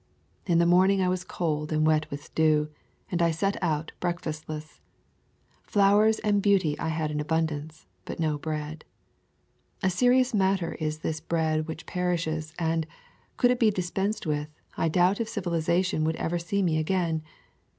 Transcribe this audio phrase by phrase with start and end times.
[0.47, 2.71] In the morning I was cold and wet with dew,
[3.11, 4.79] and I set out breakfastless.
[5.61, 8.83] Flowers and beauty I had in abundance, but no bread.
[9.83, 12.87] A serious matter is this bread which perishes, and,
[13.37, 17.21] could it be dispensed with, I doubt if civilization would ever see me again.